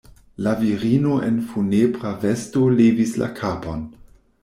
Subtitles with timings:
[0.45, 3.89] La virino en funebra vesto levis la kapon.